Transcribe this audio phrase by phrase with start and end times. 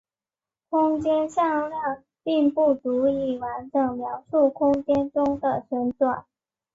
[0.71, 6.25] 空间向量并不足以完整描述空间中的旋转。